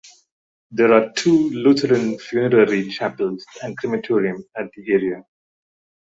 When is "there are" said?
0.71-1.11